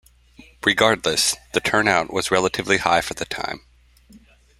Regardless, 0.65 1.35
the 1.53 1.59
turnout 1.59 2.11
was 2.11 2.31
relatively 2.31 2.77
high 2.77 3.01
for 3.01 3.13
the 3.13 3.25
time. 3.25 3.61